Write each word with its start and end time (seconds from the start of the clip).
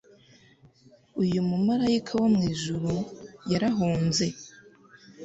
uyu 1.21 1.39
mumarayika 1.49 2.11
wo 2.21 2.27
mwijuru 2.35 2.93
yarahunze 3.51 4.25